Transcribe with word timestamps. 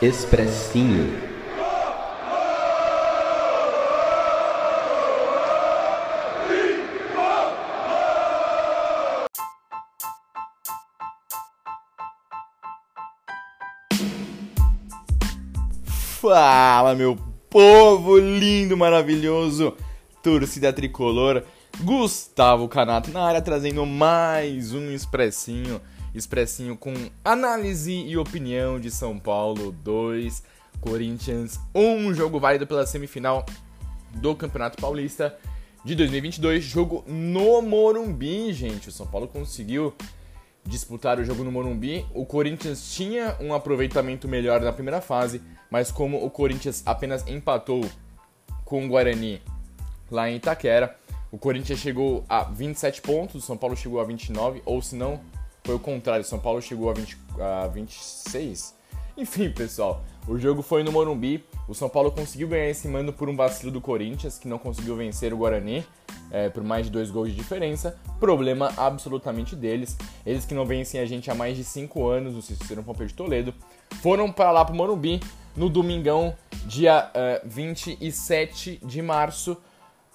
Expressinho. 0.00 1.12
Fala, 16.20 16.94
meu 16.94 17.18
povo 17.50 18.18
lindo, 18.18 18.76
maravilhoso, 18.76 19.76
torcida 20.22 20.72
tricolor. 20.72 21.42
Gustavo 21.80 22.68
Canato 22.68 23.10
na 23.10 23.24
área 23.24 23.42
trazendo 23.42 23.84
mais 23.84 24.72
um 24.72 24.92
expressinho, 24.92 25.80
expressinho 26.18 26.76
com 26.76 26.92
análise 27.24 27.92
e 27.92 28.16
opinião 28.16 28.78
de 28.78 28.90
São 28.90 29.18
Paulo 29.18 29.72
2, 29.84 30.42
Corinthians 30.80 31.58
1, 31.74 31.80
um 31.80 32.14
jogo 32.14 32.38
válido 32.38 32.66
pela 32.66 32.86
semifinal 32.86 33.44
do 34.14 34.34
Campeonato 34.34 34.80
Paulista 34.80 35.36
de 35.84 35.94
2022, 35.94 36.64
jogo 36.64 37.04
no 37.06 37.62
Morumbi, 37.62 38.52
gente. 38.52 38.88
O 38.88 38.92
São 38.92 39.06
Paulo 39.06 39.28
conseguiu 39.28 39.94
disputar 40.64 41.18
o 41.18 41.24
jogo 41.24 41.44
no 41.44 41.52
Morumbi. 41.52 42.04
O 42.12 42.26
Corinthians 42.26 42.92
tinha 42.92 43.36
um 43.40 43.54
aproveitamento 43.54 44.28
melhor 44.28 44.60
na 44.60 44.72
primeira 44.72 45.00
fase, 45.00 45.40
mas 45.70 45.90
como 45.90 46.24
o 46.24 46.30
Corinthians 46.30 46.82
apenas 46.84 47.26
empatou 47.26 47.88
com 48.64 48.84
o 48.84 48.88
Guarani 48.88 49.40
lá 50.10 50.28
em 50.28 50.36
Itaquera, 50.36 50.96
o 51.30 51.38
Corinthians 51.38 51.78
chegou 51.78 52.24
a 52.28 52.44
27 52.44 53.02
pontos, 53.02 53.42
o 53.42 53.46
São 53.46 53.56
Paulo 53.56 53.76
chegou 53.76 54.00
a 54.00 54.04
29, 54.04 54.62
ou 54.64 54.80
se 54.80 54.96
não, 54.96 55.20
foi 55.68 55.74
o 55.74 55.78
contrário, 55.78 56.24
São 56.24 56.38
Paulo 56.38 56.62
chegou 56.62 56.88
a, 56.88 56.94
20, 56.94 57.18
a 57.38 57.66
26. 57.66 58.74
Enfim, 59.18 59.50
pessoal, 59.50 60.02
o 60.26 60.38
jogo 60.38 60.62
foi 60.62 60.82
no 60.82 60.90
Morumbi, 60.90 61.44
o 61.68 61.74
São 61.74 61.90
Paulo 61.90 62.10
conseguiu 62.10 62.48
ganhar 62.48 62.70
esse 62.70 62.88
mando 62.88 63.12
por 63.12 63.28
um 63.28 63.36
vacilo 63.36 63.70
do 63.70 63.78
Corinthians, 63.78 64.38
que 64.38 64.48
não 64.48 64.56
conseguiu 64.56 64.96
vencer 64.96 65.30
o 65.30 65.36
Guarani 65.36 65.84
é, 66.30 66.48
por 66.48 66.64
mais 66.64 66.86
de 66.86 66.92
dois 66.92 67.10
gols 67.10 67.28
de 67.28 67.34
diferença. 67.34 67.98
Problema 68.18 68.72
absolutamente 68.78 69.54
deles. 69.54 69.94
Eles 70.24 70.46
que 70.46 70.54
não 70.54 70.64
vencem 70.64 71.02
a 71.02 71.04
gente 71.04 71.30
há 71.30 71.34
mais 71.34 71.54
de 71.54 71.64
cinco 71.64 72.08
anos 72.08 72.32
no 72.32 72.40
Cicero 72.40 72.82
Pompeu 72.82 73.06
de 73.06 73.12
Toledo, 73.12 73.52
foram 74.00 74.32
para 74.32 74.50
lá 74.50 74.64
para 74.64 74.72
o 74.72 74.76
Morumbi 74.76 75.20
no 75.54 75.68
domingão, 75.68 76.34
dia 76.64 77.10
uh, 77.10 77.46
27 77.46 78.80
de 78.82 79.02
março, 79.02 79.54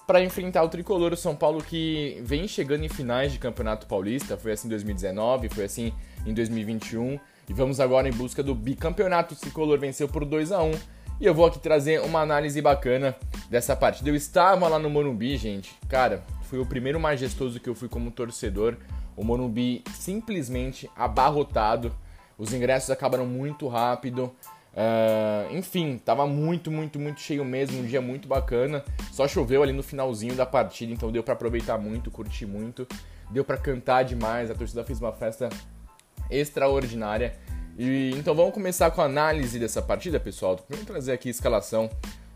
para 0.06 0.22
enfrentar 0.22 0.62
o 0.62 0.68
tricolor 0.68 1.12
o 1.12 1.16
São 1.16 1.34
Paulo 1.34 1.62
que 1.62 2.20
vem 2.22 2.46
chegando 2.46 2.84
em 2.84 2.88
finais 2.88 3.32
de 3.32 3.38
Campeonato 3.38 3.86
Paulista, 3.86 4.36
foi 4.36 4.52
assim 4.52 4.66
em 4.66 4.70
2019, 4.70 5.48
foi 5.48 5.64
assim 5.64 5.92
em 6.26 6.34
2021 6.34 7.18
e 7.48 7.52
vamos 7.52 7.80
agora 7.80 8.08
em 8.08 8.12
busca 8.12 8.42
do 8.42 8.54
bicampeonato. 8.54 9.34
O 9.34 9.36
tricolor 9.36 9.78
venceu 9.78 10.08
por 10.08 10.24
2 10.24 10.52
a 10.52 10.62
1 10.62 10.72
e 11.20 11.26
eu 11.26 11.34
vou 11.34 11.46
aqui 11.46 11.58
trazer 11.58 12.00
uma 12.00 12.20
análise 12.20 12.60
bacana 12.60 13.14
dessa 13.48 13.76
partida. 13.76 14.10
Eu 14.10 14.16
estava 14.16 14.68
lá 14.68 14.78
no 14.78 14.90
Morumbi, 14.90 15.36
gente. 15.36 15.74
Cara, 15.88 16.22
foi 16.42 16.58
o 16.58 16.66
primeiro 16.66 16.98
majestoso 16.98 17.60
que 17.60 17.68
eu 17.68 17.74
fui 17.74 17.88
como 17.88 18.10
torcedor. 18.10 18.76
O 19.16 19.24
Morumbi 19.24 19.82
simplesmente 19.94 20.90
abarrotado. 20.96 21.94
Os 22.36 22.52
ingressos 22.52 22.90
acabaram 22.90 23.26
muito 23.26 23.68
rápido. 23.68 24.34
Uh, 24.74 25.54
enfim, 25.54 25.98
tava 26.04 26.26
muito, 26.26 26.68
muito, 26.68 26.98
muito 26.98 27.20
cheio 27.20 27.44
mesmo, 27.44 27.80
um 27.80 27.86
dia 27.86 28.00
muito 28.00 28.26
bacana. 28.26 28.84
Só 29.12 29.28
choveu 29.28 29.62
ali 29.62 29.72
no 29.72 29.82
finalzinho 29.82 30.34
da 30.34 30.44
partida, 30.44 30.92
então 30.92 31.12
deu 31.12 31.22
para 31.22 31.34
aproveitar 31.34 31.78
muito, 31.78 32.10
curtir 32.10 32.46
muito, 32.46 32.86
deu 33.30 33.44
para 33.44 33.56
cantar 33.56 34.02
demais. 34.02 34.50
A 34.50 34.54
torcida 34.54 34.84
fez 34.84 35.00
uma 35.00 35.12
festa 35.12 35.48
extraordinária. 36.30 37.38
E 37.78 38.10
então 38.16 38.34
vamos 38.34 38.52
começar 38.54 38.90
com 38.90 39.00
a 39.00 39.04
análise 39.04 39.58
dessa 39.58 39.80
partida, 39.80 40.18
pessoal. 40.18 40.58
Vamos 40.68 40.86
trazer 40.86 41.12
aqui 41.12 41.28
a 41.28 41.30
escalação 41.30 41.88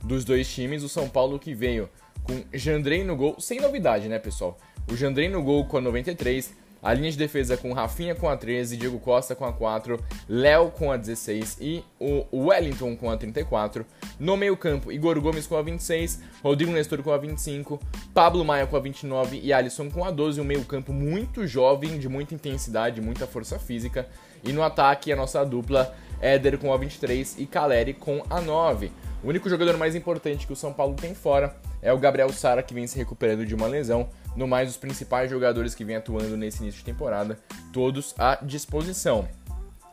dos 0.03 0.25
dois 0.25 0.53
times. 0.53 0.83
O 0.83 0.89
São 0.89 1.09
Paulo 1.09 1.39
que 1.39 1.55
veio 1.55 1.89
com 2.23 2.45
Jandrei 2.53 3.05
no 3.05 3.17
gol, 3.17 3.41
sem 3.41 3.61
novidade, 3.61 4.09
né, 4.09 4.19
pessoal? 4.19 4.59
O 4.91 4.97
Jandrei 4.97 5.29
no 5.29 5.43
gol 5.43 5.65
com 5.67 5.77
a 5.77 5.81
93, 5.81 6.55
a 6.83 6.95
linha 6.95 7.11
de 7.11 7.19
defesa 7.19 7.57
com 7.57 7.73
Rafinha 7.73 8.15
com 8.15 8.29
a 8.29 8.37
13, 8.37 8.77
Diego 8.77 8.99
Costa 8.99 9.35
com 9.35 9.45
a 9.45 9.53
4, 9.53 9.99
Léo 10.29 10.71
com 10.71 10.93
a 10.93 10.97
16 10.97 11.59
e 11.61 11.85
o 11.99 12.25
Wellington 12.33 12.97
com 12.97 13.11
a 13.11 13.17
34. 13.17 13.85
No 14.19 14.37
meio-campo, 14.37 14.93
Igor 14.93 15.21
Gomes 15.21 15.47
com 15.47 15.57
a 15.57 15.63
26, 15.63 16.21
Rodrigo 16.43 16.73
Nestor 16.73 17.03
com 17.03 17.13
a 17.13 17.19
25, 17.19 17.81
Pablo 18.15 18.45
Maia 18.45 18.67
com 18.67 18.77
a 18.77 18.81
29 18.81 19.41
e 19.43 19.53
Alisson 19.53 19.91
com 19.91 20.05
a 20.05 20.11
12. 20.11 20.41
Um 20.41 20.45
meio-campo 20.45 20.93
muito 20.93 21.47
jovem, 21.47 21.99
de 21.99 22.09
muita 22.09 22.35
intensidade, 22.35 23.01
muita 23.01 23.27
força 23.27 23.59
física. 23.59 24.09
E 24.45 24.53
no 24.53 24.63
ataque, 24.63 25.13
a 25.13 25.17
nossa 25.17 25.45
dupla 25.45 25.95
Éder 26.21 26.59
com 26.59 26.73
a 26.73 26.77
23 26.77 27.37
e 27.39 27.47
Caleri 27.47 27.95
com 27.95 28.23
a 28.29 28.41
9. 28.41 28.91
O 29.23 29.29
único 29.29 29.51
jogador 29.51 29.77
mais 29.77 29.97
importante 29.97 30.47
que 30.47 30.53
o 30.53 30.57
São 30.57 30.73
Paulo 30.73 30.95
tem 30.95 31.13
fora 31.13 31.57
é 31.83 31.93
o 31.93 31.99
Gabriel 31.99 32.33
Sara, 32.33 32.63
que 32.63 32.73
vem 32.73 32.87
se 32.87 32.97
recuperando 32.97 33.45
de 33.45 33.53
uma 33.53 33.67
lesão. 33.67 34.09
No 34.37 34.47
mais, 34.47 34.71
os 34.71 34.77
principais 34.77 35.29
jogadores 35.29 35.75
que 35.75 35.85
vêm 35.85 35.97
atuando 35.97 36.37
nesse 36.37 36.63
início 36.63 36.79
de 36.79 36.85
temporada, 36.85 37.37
todos 37.73 38.15
à 38.17 38.39
disposição. 38.41 39.29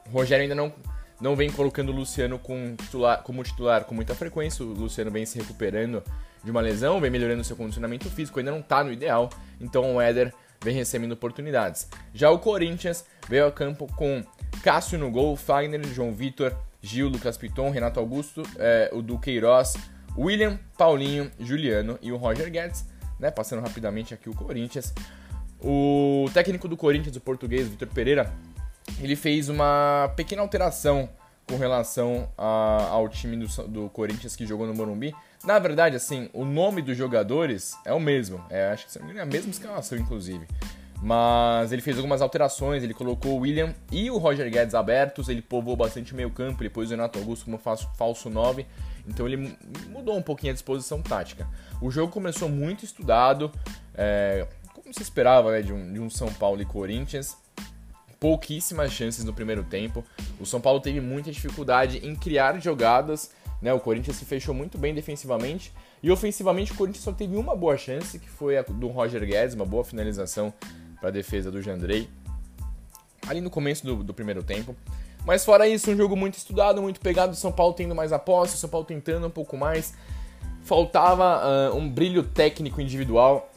O 0.07 0.11
Rogério 0.11 0.43
ainda 0.43 0.53
não, 0.53 0.71
não 1.19 1.35
vem 1.35 1.51
colocando 1.51 1.91
o 1.91 1.95
Luciano 1.95 2.37
com 2.37 2.75
titular, 2.75 3.23
como 3.23 3.43
titular 3.43 3.85
com 3.85 3.95
muita 3.95 4.13
frequência. 4.13 4.63
O 4.63 4.67
Luciano 4.67 5.09
vem 5.09 5.25
se 5.25 5.39
recuperando 5.39 6.03
de 6.43 6.51
uma 6.51 6.61
lesão, 6.61 7.01
vem 7.01 7.09
melhorando 7.09 7.43
seu 7.43 7.55
condicionamento 7.55 8.07
físico, 8.11 8.37
ainda 8.37 8.51
não 8.51 8.59
está 8.59 8.83
no 8.83 8.93
ideal. 8.93 9.31
Então 9.59 9.95
o 9.95 10.01
Éder 10.01 10.31
vem 10.63 10.75
recebendo 10.75 11.13
oportunidades. 11.13 11.89
Já 12.13 12.29
o 12.29 12.37
Corinthians 12.37 13.03
veio 13.27 13.47
a 13.47 13.51
campo 13.51 13.87
com 13.95 14.23
Cássio 14.61 14.99
no 14.99 15.09
gol, 15.09 15.35
Fagner, 15.35 15.83
João 15.87 16.13
Vitor, 16.13 16.55
Gil, 16.85 17.09
Lucas 17.09 17.37
Piton, 17.37 17.69
Renato 17.69 17.99
Augusto, 17.99 18.43
é, 18.57 18.89
o 18.93 19.01
Duqueiroz, 19.01 19.75
William, 20.17 20.59
Paulinho, 20.77 21.31
Juliano 21.39 21.97
e 22.01 22.11
o 22.11 22.17
Roger 22.17 22.49
Guedes 22.49 22.85
né? 23.19 23.31
Passando 23.31 23.61
rapidamente 23.61 24.13
aqui 24.13 24.29
o 24.29 24.33
Corinthians. 24.33 24.93
O 25.61 26.29
técnico 26.33 26.67
do 26.67 26.77
Corinthians, 26.77 27.15
o 27.15 27.21
português 27.21 27.67
Vitor 27.67 27.87
Pereira, 27.87 28.31
ele 28.99 29.15
fez 29.15 29.49
uma 29.49 30.11
pequena 30.15 30.41
alteração 30.41 31.09
com 31.47 31.57
relação 31.57 32.29
a, 32.37 32.87
ao 32.89 33.07
time 33.07 33.37
do, 33.37 33.67
do, 33.67 33.89
Corinthians 33.89 34.35
que 34.35 34.45
jogou 34.45 34.67
no 34.67 34.73
Morumbi. 34.73 35.13
Na 35.43 35.59
verdade, 35.59 35.95
assim, 35.95 36.29
o 36.33 36.43
nome 36.43 36.81
dos 36.81 36.97
jogadores 36.97 37.75
é 37.85 37.93
o 37.93 37.99
mesmo. 37.99 38.43
É, 38.49 38.71
acho 38.71 38.87
que 38.87 39.17
é 39.17 39.21
a 39.21 39.25
mesma 39.25 39.51
escalação, 39.51 39.97
inclusive. 39.97 40.47
Mas 41.01 41.71
ele 41.71 41.81
fez 41.81 41.97
algumas 41.97 42.21
alterações, 42.21 42.83
ele 42.83 42.93
colocou 42.93 43.33
o 43.33 43.39
William 43.41 43.73
e 43.91 44.09
o 44.09 44.17
Roger 44.17 44.49
Guedes 44.49 44.73
abertos, 44.73 45.29
ele 45.29 45.41
povoou 45.41 45.75
bastante 45.75 46.13
o 46.13 46.15
meio 46.15 46.31
campo, 46.31 46.63
ele 46.63 46.69
pôs 46.69 46.89
o 46.89 46.91
Renato 46.91 47.19
Augusto 47.19 47.45
como 47.45 47.57
falso 47.57 48.29
9, 48.29 48.65
então 49.07 49.27
ele 49.27 49.55
mudou 49.89 50.17
um 50.17 50.21
pouquinho 50.21 50.51
a 50.51 50.53
disposição 50.53 51.01
tática. 51.01 51.47
O 51.81 51.91
jogo 51.91 52.11
começou 52.11 52.49
muito 52.49 52.85
estudado, 52.85 53.51
é, 53.93 54.47
como 54.73 54.93
se 54.93 55.01
esperava 55.01 55.51
né, 55.51 55.61
de, 55.61 55.73
um, 55.73 55.93
de 55.93 55.99
um 55.99 56.09
São 56.09 56.31
Paulo 56.33 56.61
e 56.61 56.65
Corinthians, 56.65 57.37
pouquíssimas 58.19 58.91
chances 58.91 59.23
no 59.23 59.33
primeiro 59.33 59.63
tempo. 59.63 60.03
O 60.39 60.45
São 60.45 60.59
Paulo 60.59 60.79
teve 60.79 60.99
muita 60.99 61.31
dificuldade 61.31 61.99
em 61.99 62.15
criar 62.15 62.59
jogadas, 62.59 63.29
né? 63.61 63.73
O 63.73 63.79
Corinthians 63.79 64.17
se 64.17 64.25
fechou 64.25 64.53
muito 64.53 64.77
bem 64.77 64.93
defensivamente 64.93 65.71
e 66.01 66.11
ofensivamente 66.11 66.71
o 66.71 66.75
Corinthians 66.75 67.03
só 67.03 67.11
teve 67.11 67.35
uma 67.35 67.55
boa 67.55 67.77
chance, 67.77 68.17
que 68.19 68.29
foi 68.29 68.57
a 68.57 68.61
do 68.61 68.87
Roger 68.87 69.23
Guedes, 69.25 69.55
uma 69.55 69.65
boa 69.65 69.83
finalização 69.83 70.53
para 71.05 71.09
a 71.09 71.13
defesa 71.13 71.51
do 71.51 71.61
Jandrei, 71.61 72.09
ali 73.27 73.39
no 73.39 73.51
começo 73.51 73.85
do, 73.85 74.03
do, 74.03 74.11
primeiro 74.11 74.41
tempo. 74.41 74.75
Mas 75.23 75.45
fora 75.45 75.67
isso, 75.67 75.91
um 75.91 75.95
jogo 75.95 76.15
muito 76.15 76.33
estudado, 76.33 76.81
muito 76.81 76.99
pegado, 76.99 77.35
São 77.35 77.51
Paulo 77.51 77.73
tendo 77.73 77.93
mais 77.93 78.11
aposta, 78.11 78.57
São 78.57 78.67
Paulo 78.67 78.87
tentando 78.87 79.27
um 79.27 79.29
pouco 79.29 79.55
mais. 79.55 79.93
Faltava 80.63 81.71
uh, 81.71 81.77
um 81.77 81.87
brilho 81.87 82.23
técnico 82.23 82.81
individual 82.81 83.51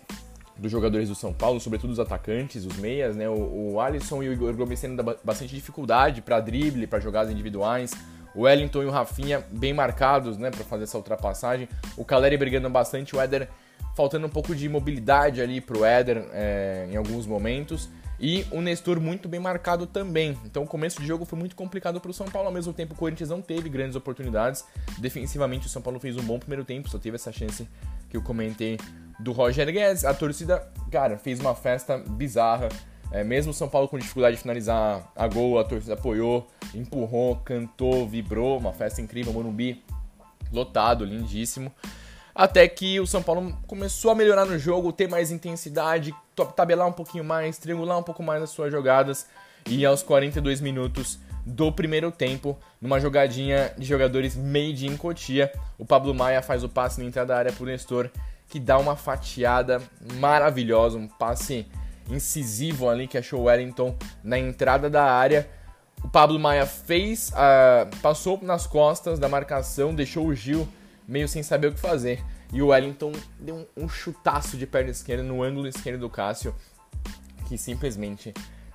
dos 0.58 0.70
jogadores 0.70 1.08
do 1.08 1.14
São 1.14 1.32
Paulo, 1.32 1.58
sobretudo 1.58 1.90
os 1.90 1.98
atacantes, 1.98 2.66
os 2.66 2.76
meias, 2.76 3.16
né? 3.16 3.30
O, 3.30 3.72
o 3.72 3.80
Alisson 3.80 4.22
e 4.22 4.28
o 4.28 4.32
Igor 4.34 4.52
Gomes 4.54 4.78
tendo 4.78 5.02
bastante 5.24 5.54
dificuldade 5.54 6.20
para 6.20 6.40
drible, 6.40 6.86
para 6.86 7.00
jogadas 7.00 7.32
individuais. 7.32 7.92
O 8.34 8.42
Wellington 8.42 8.82
e 8.82 8.86
o 8.86 8.90
Rafinha 8.90 9.42
bem 9.50 9.72
marcados, 9.72 10.36
né, 10.36 10.50
para 10.50 10.64
fazer 10.64 10.84
essa 10.84 10.98
ultrapassagem. 10.98 11.66
O 11.96 12.04
Caleri 12.04 12.36
brigando 12.36 12.68
bastante, 12.68 13.16
o 13.16 13.20
Éder 13.20 13.48
faltando 13.98 14.28
um 14.28 14.30
pouco 14.30 14.54
de 14.54 14.68
mobilidade 14.68 15.40
ali 15.40 15.60
pro 15.60 15.84
Éder 15.84 16.24
é, 16.32 16.86
em 16.88 16.96
alguns 16.96 17.26
momentos. 17.26 17.88
E 18.20 18.46
o 18.52 18.60
Nestor 18.60 19.00
muito 19.00 19.28
bem 19.28 19.40
marcado 19.40 19.88
também. 19.88 20.38
Então 20.44 20.62
o 20.62 20.66
começo 20.68 21.00
de 21.00 21.06
jogo 21.06 21.24
foi 21.24 21.36
muito 21.36 21.56
complicado 21.56 22.00
para 22.00 22.08
o 22.08 22.14
São 22.14 22.26
Paulo. 22.28 22.46
Ao 22.46 22.54
mesmo 22.54 22.72
tempo, 22.72 22.94
o 22.94 22.96
Corinthians 22.96 23.30
não 23.30 23.42
teve 23.42 23.68
grandes 23.68 23.96
oportunidades. 23.96 24.64
Defensivamente, 24.98 25.66
o 25.66 25.68
São 25.68 25.82
Paulo 25.82 25.98
fez 25.98 26.16
um 26.16 26.22
bom 26.22 26.38
primeiro 26.38 26.64
tempo, 26.64 26.88
só 26.88 26.96
teve 26.96 27.16
essa 27.16 27.32
chance 27.32 27.68
que 28.08 28.16
eu 28.16 28.22
comentei 28.22 28.78
do 29.18 29.32
Roger 29.32 29.66
Guedes. 29.66 30.04
A 30.04 30.14
torcida, 30.14 30.64
cara, 30.92 31.18
fez 31.18 31.40
uma 31.40 31.56
festa 31.56 31.98
bizarra. 31.98 32.68
É, 33.10 33.24
mesmo 33.24 33.50
o 33.50 33.54
São 33.54 33.68
Paulo 33.68 33.88
com 33.88 33.98
dificuldade 33.98 34.36
de 34.36 34.42
finalizar 34.42 35.10
a 35.16 35.26
gol, 35.26 35.58
a 35.58 35.64
torcida 35.64 35.94
apoiou, 35.94 36.46
empurrou, 36.72 37.34
cantou, 37.36 38.06
vibrou. 38.06 38.58
Uma 38.58 38.72
festa 38.72 39.00
incrível, 39.00 39.32
Morumbi 39.32 39.82
lotado, 40.52 41.04
lindíssimo. 41.04 41.72
Até 42.38 42.68
que 42.68 43.00
o 43.00 43.06
São 43.06 43.20
Paulo 43.20 43.52
começou 43.66 44.12
a 44.12 44.14
melhorar 44.14 44.44
no 44.44 44.56
jogo, 44.56 44.92
ter 44.92 45.08
mais 45.08 45.32
intensidade, 45.32 46.14
tabelar 46.54 46.86
um 46.86 46.92
pouquinho 46.92 47.24
mais, 47.24 47.58
triangular 47.58 47.98
um 47.98 48.02
pouco 48.04 48.22
mais 48.22 48.40
as 48.40 48.50
suas 48.50 48.70
jogadas. 48.70 49.26
E 49.68 49.84
aos 49.84 50.04
42 50.04 50.60
minutos, 50.60 51.18
do 51.44 51.72
primeiro 51.72 52.12
tempo, 52.12 52.56
numa 52.80 53.00
jogadinha 53.00 53.72
de 53.76 53.84
jogadores 53.84 54.36
made 54.36 54.86
in 54.86 54.96
Cotia. 54.96 55.52
O 55.76 55.84
Pablo 55.84 56.14
Maia 56.14 56.40
faz 56.40 56.62
o 56.62 56.68
passe 56.68 57.00
na 57.00 57.08
entrada 57.08 57.34
da 57.34 57.38
área 57.38 57.52
pro 57.52 57.66
Nestor, 57.66 58.08
que 58.48 58.60
dá 58.60 58.78
uma 58.78 58.94
fatiada 58.94 59.82
maravilhosa, 60.20 60.96
um 60.96 61.08
passe 61.08 61.66
incisivo 62.08 62.88
ali 62.88 63.08
que 63.08 63.18
achou 63.18 63.40
o 63.40 63.44
Wellington 63.46 63.96
na 64.22 64.38
entrada 64.38 64.88
da 64.88 65.02
área. 65.02 65.50
O 66.04 66.08
Pablo 66.08 66.38
Maia 66.38 66.66
fez, 66.66 67.30
uh, 67.30 67.96
passou 68.00 68.38
nas 68.40 68.64
costas 68.64 69.18
da 69.18 69.28
marcação, 69.28 69.92
deixou 69.92 70.24
o 70.28 70.34
Gil 70.36 70.68
meio 71.08 71.26
sem 71.26 71.42
saber 71.42 71.68
o 71.68 71.72
que 71.72 71.80
fazer. 71.80 72.22
E 72.52 72.60
o 72.60 72.68
Wellington 72.68 73.12
deu 73.40 73.56
um, 73.56 73.84
um 73.84 73.88
chutaço 73.88 74.56
de 74.56 74.66
perna 74.66 74.90
esquerda 74.90 75.22
no 75.22 75.42
ângulo 75.42 75.66
esquerdo 75.66 76.00
do 76.00 76.10
Cássio, 76.10 76.54
que 77.48 77.56
simplesmente 77.56 78.34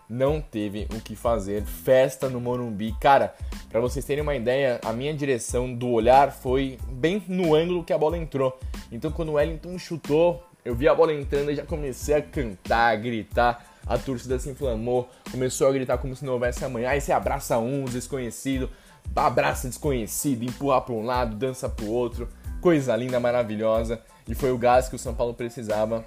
não 0.09 0.41
teve 0.41 0.87
o 0.93 0.99
que 0.99 1.15
fazer. 1.15 1.63
Festa 1.63 2.27
no 2.29 2.41
Morumbi. 2.41 2.93
Cara, 2.99 3.33
para 3.69 3.79
vocês 3.79 4.03
terem 4.03 4.21
uma 4.21 4.35
ideia, 4.35 4.79
a 4.83 4.91
minha 4.91 5.13
direção 5.13 5.73
do 5.73 5.89
olhar 5.89 6.31
foi 6.31 6.77
bem 6.89 7.23
no 7.27 7.55
ângulo 7.55 7.83
que 7.83 7.93
a 7.93 7.97
bola 7.97 8.17
entrou. 8.17 8.59
Então 8.91 9.11
quando 9.11 9.29
o 9.29 9.33
Wellington 9.33 9.77
chutou, 9.77 10.43
eu 10.63 10.75
vi 10.75 10.87
a 10.87 10.95
bola 10.95 11.13
entrando 11.13 11.51
e 11.51 11.55
já 11.55 11.65
comecei 11.65 12.15
a 12.15 12.21
cantar, 12.21 12.93
a 12.93 12.95
gritar. 12.95 13.65
A 13.85 13.97
torcida 13.97 14.39
se 14.39 14.49
inflamou, 14.49 15.09
começou 15.29 15.67
a 15.67 15.71
gritar 15.71 15.97
como 15.97 16.15
se 16.15 16.23
não 16.23 16.33
houvesse 16.33 16.63
amanhã. 16.63 16.89
Aí 16.89 17.01
você 17.01 17.11
abraça 17.11 17.57
um 17.57 17.83
desconhecido, 17.83 18.69
abraça 19.15 19.67
desconhecido, 19.67 20.43
empurra 20.43 20.81
para 20.81 20.93
um 20.93 21.05
lado, 21.05 21.35
dança 21.35 21.69
para 21.69 21.85
o 21.85 21.91
outro. 21.91 22.27
Coisa 22.61 22.95
linda, 22.95 23.19
maravilhosa. 23.19 24.01
E 24.27 24.33
foi 24.33 24.51
o 24.51 24.57
gás 24.57 24.87
que 24.87 24.95
o 24.95 24.99
São 24.99 25.13
Paulo 25.13 25.33
precisava 25.33 26.05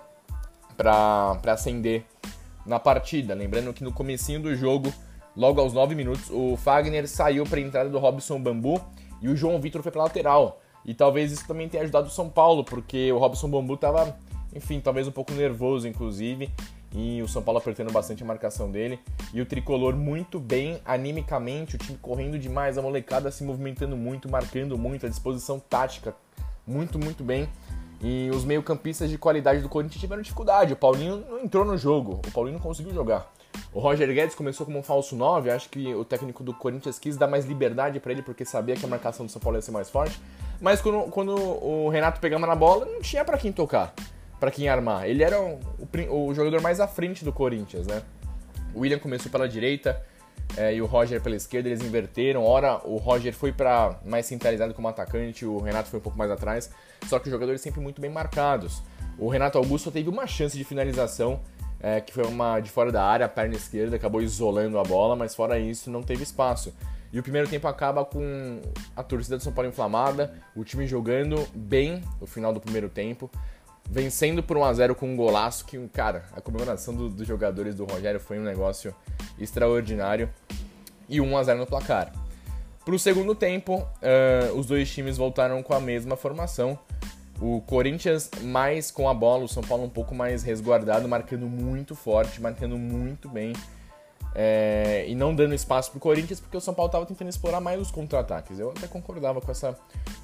para 0.76 1.38
acender 1.46 2.04
na 2.64 2.78
partida. 2.81 3.34
Lembrando 3.34 3.72
que 3.72 3.84
no 3.84 3.93
comecinho 3.93 4.40
do 4.40 4.54
jogo, 4.56 4.93
logo 5.37 5.60
aos 5.60 5.72
9 5.72 5.94
minutos, 5.94 6.31
o 6.31 6.56
Fagner 6.56 7.08
saiu 7.08 7.44
para 7.44 7.58
a 7.58 7.62
entrada 7.62 7.90
do 7.90 7.98
Robson 7.98 8.40
Bambu 8.40 8.81
e 9.20 9.28
o 9.28 9.37
João 9.37 9.60
Vitor 9.60 9.82
foi 9.82 9.93
para 9.93 10.02
lateral. 10.02 10.60
E 10.84 10.94
talvez 10.94 11.32
isso 11.32 11.46
também 11.46 11.69
tenha 11.69 11.82
ajudado 11.82 12.06
o 12.06 12.10
São 12.10 12.28
Paulo, 12.28 12.64
porque 12.64 13.10
o 13.10 13.19
Robson 13.19 13.48
Bambu 13.48 13.75
estava, 13.75 14.16
enfim, 14.54 14.81
talvez 14.81 15.08
um 15.08 15.12
pouco 15.12 15.32
nervoso, 15.32 15.88
inclusive, 15.88 16.50
e 16.96 17.20
o 17.20 17.28
São 17.28 17.43
Paulo 17.43 17.58
apertando 17.58 17.93
bastante 17.93 18.22
a 18.22 18.26
marcação 18.26 18.70
dele. 18.70 18.98
E 19.34 19.40
o 19.40 19.46
tricolor 19.46 19.94
muito 19.94 20.40
bem 20.40 20.81
animicamente, 20.82 21.76
o 21.76 21.78
time 21.78 21.98
correndo 22.00 22.38
demais, 22.38 22.78
a 22.78 22.82
molecada 22.82 23.31
se 23.31 23.44
movimentando 23.44 23.96
muito, 23.96 24.31
marcando 24.31 24.78
muito, 24.78 25.04
a 25.04 25.08
disposição 25.08 25.60
tática 25.60 26.16
muito, 26.66 26.98
muito 26.98 27.22
bem. 27.22 27.46
E 28.00 28.31
os 28.31 28.44
meio-campistas 28.44 29.10
de 29.10 29.19
qualidade 29.19 29.60
do 29.60 29.69
Corinthians 29.69 30.00
tiveram 30.00 30.22
dificuldade. 30.22 30.72
O 30.72 30.76
Paulinho 30.76 31.22
não 31.28 31.40
entrou 31.40 31.66
no 31.66 31.76
jogo, 31.76 32.20
o 32.26 32.31
Paulinho 32.31 32.56
não 32.56 32.62
conseguiu 32.62 32.94
jogar. 32.94 33.31
O 33.72 33.78
Roger 33.78 34.08
Guedes 34.12 34.34
começou 34.34 34.64
como 34.64 34.78
um 34.78 34.82
falso 34.82 35.14
9, 35.14 35.50
acho 35.50 35.69
que 35.69 35.94
o 35.94 36.04
técnico 36.04 36.43
do 36.43 36.54
Corinthians 36.54 36.98
quis 36.98 37.16
dar 37.16 37.26
mais 37.26 37.44
liberdade 37.44 38.00
para 38.00 38.12
ele 38.12 38.22
porque 38.22 38.44
sabia 38.44 38.75
que 38.75 38.84
a 38.84 38.88
marcação 38.88 39.26
do 39.26 39.32
São 39.32 39.40
Paulo 39.40 39.58
ia 39.58 39.62
ser 39.62 39.70
mais 39.70 39.90
forte. 39.90 40.19
Mas 40.60 40.81
quando, 40.81 41.10
quando 41.10 41.34
o 41.34 41.88
Renato 41.90 42.20
pegava 42.20 42.46
na 42.46 42.54
bola, 42.54 42.87
não 42.87 43.00
tinha 43.02 43.25
para 43.25 43.37
quem 43.37 43.52
tocar, 43.52 43.94
para 44.38 44.50
quem 44.50 44.68
armar. 44.68 45.08
Ele 45.08 45.22
era 45.22 45.40
o, 45.40 45.58
o, 46.10 46.26
o, 46.28 46.34
jogador 46.34 46.60
mais 46.60 46.80
à 46.80 46.86
frente 46.86 47.24
do 47.24 47.32
Corinthians, 47.32 47.86
né? 47.86 48.02
O 48.74 48.80
William 48.80 48.98
começou 48.98 49.30
pela 49.30 49.48
direita 49.48 50.02
é, 50.56 50.74
e 50.74 50.82
o 50.82 50.86
Roger 50.86 51.20
pela 51.20 51.36
esquerda, 51.36 51.68
eles 51.68 51.82
inverteram. 51.82 52.44
Ora, 52.44 52.80
o 52.84 52.96
Roger 52.96 53.32
foi 53.32 53.52
para 53.52 53.98
mais 54.04 54.26
centralizado 54.26 54.74
como 54.74 54.88
atacante, 54.88 55.44
o 55.44 55.58
Renato 55.58 55.88
foi 55.88 55.98
um 55.98 56.02
pouco 56.02 56.18
mais 56.18 56.30
atrás. 56.30 56.70
Só 57.06 57.18
que 57.18 57.26
os 57.26 57.32
jogadores 57.32 57.60
sempre 57.60 57.80
muito 57.80 58.00
bem 58.00 58.10
marcados. 58.10 58.82
O 59.18 59.28
Renato 59.28 59.56
Augusto 59.56 59.90
teve 59.90 60.08
uma 60.08 60.26
chance 60.26 60.56
de 60.56 60.64
finalização, 60.64 61.40
é, 61.80 62.00
que 62.00 62.12
foi 62.12 62.24
uma 62.24 62.60
de 62.60 62.70
fora 62.70 62.92
da 62.92 63.02
área, 63.02 63.26
a 63.26 63.28
perna 63.28 63.54
esquerda, 63.54 63.96
acabou 63.96 64.20
isolando 64.20 64.78
a 64.78 64.82
bola, 64.82 65.16
mas 65.16 65.34
fora 65.34 65.58
isso 65.58 65.90
não 65.90 66.02
teve 66.02 66.22
espaço. 66.22 66.74
E 67.12 67.18
o 67.18 67.22
primeiro 67.22 67.48
tempo 67.48 67.66
acaba 67.66 68.04
com 68.04 68.60
a 68.94 69.02
torcida 69.02 69.38
do 69.38 69.42
São 69.42 69.52
Paulo 69.52 69.70
inflamada, 69.70 70.34
o 70.54 70.64
time 70.64 70.86
jogando 70.86 71.46
bem 71.54 72.02
no 72.20 72.26
final 72.26 72.52
do 72.52 72.60
primeiro 72.60 72.88
tempo, 72.88 73.30
vencendo 73.88 74.42
por 74.42 74.56
1x0 74.56 74.94
com 74.94 75.10
um 75.12 75.16
golaço 75.16 75.64
que, 75.64 75.78
cara, 75.88 76.24
a 76.34 76.40
comemoração 76.40 76.94
do, 76.94 77.08
dos 77.08 77.26
jogadores 77.26 77.74
do 77.74 77.84
Rogério 77.84 78.20
foi 78.20 78.38
um 78.38 78.42
negócio 78.42 78.94
extraordinário. 79.38 80.28
E 81.08 81.18
1x0 81.18 81.56
no 81.56 81.66
placar. 81.66 82.12
Para 82.84 82.94
o 82.94 82.98
segundo 82.98 83.34
tempo, 83.34 83.78
uh, 83.78 84.56
os 84.56 84.66
dois 84.66 84.90
times 84.90 85.16
voltaram 85.16 85.62
com 85.62 85.74
a 85.74 85.80
mesma 85.80 86.16
formação. 86.16 86.78
O 87.40 87.60
Corinthians 87.60 88.30
mais 88.42 88.90
com 88.90 89.08
a 89.08 89.14
bola, 89.14 89.44
o 89.44 89.48
São 89.48 89.62
Paulo 89.62 89.84
um 89.84 89.90
pouco 89.90 90.14
mais 90.14 90.42
resguardado, 90.42 91.08
marcando 91.08 91.46
muito 91.46 91.94
forte, 91.94 92.40
marcando 92.40 92.78
muito 92.78 93.28
bem. 93.28 93.52
É, 94.34 95.04
e 95.08 95.14
não 95.14 95.34
dando 95.34 95.54
espaço 95.54 95.90
para 95.90 95.98
o 95.98 96.00
Corinthians, 96.00 96.40
porque 96.40 96.56
o 96.56 96.60
São 96.60 96.74
Paulo 96.74 96.88
estava 96.88 97.06
tentando 97.06 97.28
explorar 97.28 97.60
mais 97.60 97.80
os 97.80 97.90
contra-ataques. 97.90 98.58
Eu 98.58 98.70
até 98.70 98.86
concordava 98.86 99.40
com 99.40 99.50
essa 99.50 99.76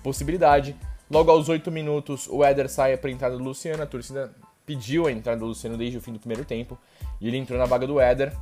possibilidade. 0.02 0.76
Logo 1.12 1.30
aos 1.30 1.46
8 1.46 1.70
minutos, 1.70 2.26
o 2.26 2.42
Éder 2.42 2.70
sai 2.70 2.96
para 2.96 3.10
a 3.10 3.12
entrada 3.12 3.36
do 3.36 3.44
Luciano. 3.44 3.82
A 3.82 3.86
torcida 3.86 4.32
pediu 4.64 5.06
a 5.06 5.12
entrada 5.12 5.38
do 5.38 5.44
Luciano 5.44 5.76
desde 5.76 5.98
o 5.98 6.00
fim 6.00 6.10
do 6.10 6.18
primeiro 6.18 6.42
tempo. 6.42 6.78
E 7.20 7.28
ele 7.28 7.36
entrou 7.36 7.58
na 7.58 7.66
vaga 7.66 7.86
do 7.86 8.00
Éder 8.00 8.34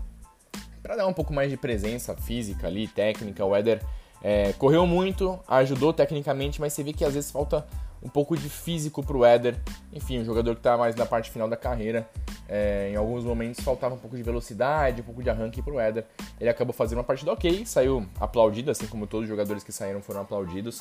para 0.80 0.94
dar 0.94 1.08
um 1.08 1.12
pouco 1.12 1.32
mais 1.34 1.50
de 1.50 1.56
presença 1.56 2.14
física 2.14 2.68
ali, 2.68 2.86
técnica. 2.86 3.44
O 3.44 3.56
Éder 3.56 3.82
é, 4.22 4.52
correu 4.52 4.86
muito, 4.86 5.36
ajudou 5.48 5.92
tecnicamente, 5.92 6.60
mas 6.60 6.72
você 6.72 6.84
vê 6.84 6.92
que 6.92 7.04
às 7.04 7.14
vezes 7.14 7.32
falta 7.32 7.66
um 8.00 8.08
pouco 8.08 8.36
de 8.36 8.48
físico 8.48 9.02
pro 9.02 9.24
Éder. 9.24 9.56
Enfim, 9.92 10.20
um 10.20 10.24
jogador 10.24 10.54
que 10.54 10.60
está 10.60 10.76
mais 10.76 10.94
na 10.94 11.04
parte 11.04 11.28
final 11.28 11.48
da 11.48 11.56
carreira. 11.56 12.08
É, 12.48 12.90
em 12.92 12.94
alguns 12.94 13.24
momentos 13.24 13.64
faltava 13.64 13.96
um 13.96 13.98
pouco 13.98 14.16
de 14.16 14.22
velocidade, 14.22 15.00
um 15.00 15.04
pouco 15.04 15.24
de 15.24 15.28
arranque 15.28 15.60
pro 15.60 15.80
Éder. 15.80 16.04
Ele 16.40 16.48
acabou 16.48 16.72
fazendo 16.72 16.98
uma 16.98 17.04
partida 17.04 17.32
ok, 17.32 17.66
saiu 17.66 18.06
aplaudido, 18.20 18.70
assim 18.70 18.86
como 18.86 19.08
todos 19.08 19.24
os 19.24 19.28
jogadores 19.28 19.64
que 19.64 19.72
saíram 19.72 20.00
foram 20.00 20.20
aplaudidos. 20.20 20.80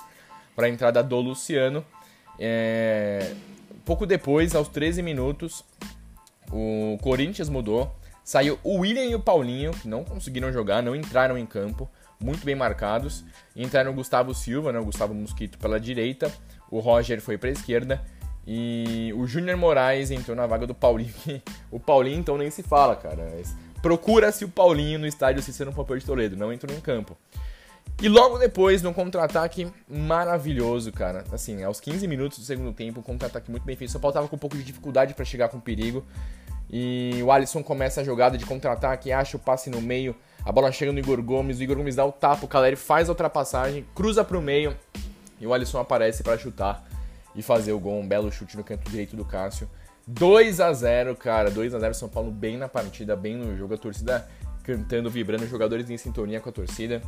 Para 0.56 0.68
a 0.68 0.70
entrada 0.70 1.04
do 1.04 1.20
Luciano. 1.20 1.86
É, 2.38 3.34
pouco 3.86 4.06
depois, 4.06 4.56
aos 4.56 4.68
13 4.68 5.02
minutos, 5.02 5.64
o 6.52 6.98
Corinthians 7.02 7.50
mudou. 7.50 7.96
Saiu 8.24 8.60
o 8.64 8.80
William 8.80 9.06
e 9.06 9.16
o 9.16 9.20
Paulinho, 9.20 9.72
que 9.72 9.88
não 9.88 10.04
conseguiram 10.04 10.52
jogar, 10.52 10.84
não 10.84 10.96
entraram 10.96 11.38
em 11.38 11.46
campo 11.46 11.90
muito 12.20 12.46
bem 12.46 12.56
marcados. 12.56 13.24
Entraram 13.56 13.92
o 13.92 13.94
Gustavo 13.94 14.34
Silva, 14.34 14.72
né, 14.72 14.80
o 14.80 14.86
Gustavo 14.86 15.14
Mosquito 15.14 15.58
pela 15.58 15.80
direita, 15.80 16.32
o 16.70 16.80
Roger 16.80 17.22
foi 17.22 17.38
para 17.38 17.50
a 17.50 17.54
esquerda 17.54 18.02
e 18.46 19.14
o 19.16 19.28
Júnior 19.28 19.58
Moraes 19.58 20.12
entrou 20.12 20.36
na 20.36 20.46
vaga 20.48 20.66
do 20.66 20.74
Paulinho. 20.74 21.14
o 21.72 21.80
Paulinho 21.80 22.20
então 22.20 22.38
nem 22.38 22.50
se 22.50 22.64
fala, 22.64 22.96
cara. 22.96 23.32
Procura-se 23.82 24.44
o 24.44 24.50
Paulinho 24.50 25.00
no 25.00 25.08
estádio 25.08 25.42
Cícero 25.42 25.72
Papel 25.72 26.00
de 26.00 26.06
Toledo, 26.06 26.36
não 26.36 26.52
entrou 26.52 26.76
em 26.76 26.82
campo. 26.82 27.18
E 28.02 28.08
logo 28.08 28.38
depois, 28.38 28.82
num 28.82 28.94
contra-ataque 28.94 29.68
maravilhoso, 29.90 30.90
cara. 30.90 31.26
Assim, 31.34 31.64
aos 31.64 31.82
15 31.82 32.08
minutos 32.08 32.40
do 32.40 32.46
segundo 32.46 32.72
tempo, 32.72 33.02
um 33.02 33.04
contra-ataque 33.04 33.52
muito 33.52 33.64
bem 33.64 33.76
feito. 33.76 33.90
O 33.90 33.92
São 33.92 34.00
Paulo 34.00 34.14
tava 34.14 34.28
com 34.30 34.38
um 34.38 34.40
pouco 34.40 34.56
de 34.56 34.64
dificuldade 34.64 35.14
para 35.14 35.26
chegar 35.26 35.50
com 35.50 35.60
perigo. 35.60 36.06
E 36.70 37.20
o 37.22 37.32
Alisson 37.32 37.62
começa 37.62 38.00
a 38.00 38.04
jogada 38.04 38.38
de 38.38 38.46
contra-ataque, 38.46 39.12
acha 39.12 39.36
o 39.36 39.40
passe 39.40 39.70
no 39.70 39.82
meio, 39.82 40.16
a 40.46 40.52
bola 40.52 40.72
chega 40.72 40.92
no 40.92 41.00
Igor 41.00 41.22
Gomes, 41.22 41.60
o 41.60 41.64
Igor 41.64 41.76
Gomes 41.76 41.96
dá 41.96 42.06
o 42.06 42.12
tapa, 42.12 42.46
o 42.46 42.48
Caleri 42.48 42.76
faz 42.76 43.10
a 43.10 43.12
ultrapassagem, 43.12 43.86
cruza 43.96 44.24
para 44.24 44.38
o 44.38 44.42
meio 44.42 44.78
e 45.42 45.48
o 45.48 45.54
Alisson 45.54 45.80
aparece 45.80 46.22
para 46.22 46.38
chutar 46.38 46.88
e 47.36 47.42
fazer 47.42 47.72
o 47.72 47.80
gol, 47.80 48.00
um 48.00 48.08
belo 48.08 48.32
chute 48.32 48.56
no 48.56 48.64
canto 48.64 48.88
direito 48.90 49.16
do 49.16 49.26
Cássio. 49.26 49.68
2 50.08 50.60
a 50.60 50.72
0 50.72 51.16
cara, 51.16 51.50
2 51.50 51.74
a 51.74 51.80
0 51.80 51.94
São 51.96 52.08
Paulo 52.08 52.32
bem 52.32 52.56
na 52.56 52.70
partida, 52.70 53.16
bem 53.16 53.36
no 53.36 53.58
jogo, 53.58 53.74
a 53.74 53.78
torcida 53.78 54.28
cantando, 54.64 55.10
vibrando, 55.10 55.48
jogadores 55.48 55.90
em 55.90 55.98
sintonia 55.98 56.40
com 56.40 56.50
a 56.50 56.52
torcida, 56.52 57.02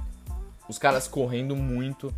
os 0.72 0.80
caras 0.80 1.08
correndo 1.08 1.56
muito. 1.56 2.14